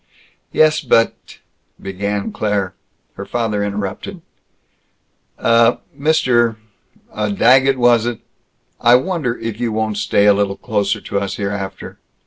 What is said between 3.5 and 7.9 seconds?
interrupted: "Uh, Mr., uh Daggett,